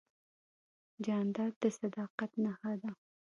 جانداد 1.05 1.53
د 1.61 1.63
صداقت 1.79 2.31
نښه 2.43 2.71
ده. 2.81 2.91